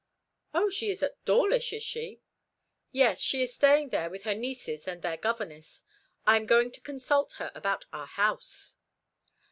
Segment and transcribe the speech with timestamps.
[0.55, 2.21] "O, she is at Dawlish, is she?"
[2.91, 5.83] "Yes; she is staying there with her nieces and their governess.
[6.25, 8.77] I am going to consult her about our house."